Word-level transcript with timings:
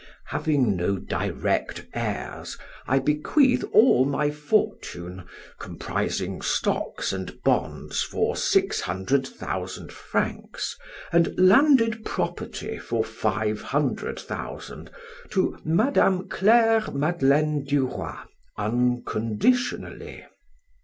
'""'Having 0.31 0.75
no 0.77 0.97
direct 0.97 1.85
heirs, 1.93 2.57
I 2.87 2.97
bequeath 2.97 3.63
all 3.71 4.03
my 4.03 4.31
fortune, 4.31 5.25
comprising 5.59 6.41
stocks 6.41 7.13
and 7.13 7.39
bonds 7.43 8.01
for 8.01 8.35
six 8.35 8.81
hundred 8.81 9.27
thousand 9.27 9.91
francs 9.93 10.75
and 11.11 11.31
landed 11.37 12.03
property 12.03 12.79
for 12.79 13.03
five 13.03 13.61
hundred 13.61 14.17
thousand, 14.17 14.89
to 15.29 15.59
Mme. 15.63 16.27
Claire 16.29 16.85
Madeleine 16.91 17.63
du 17.63 17.85
Roy 17.85 18.15
unconditionally. 18.57 20.25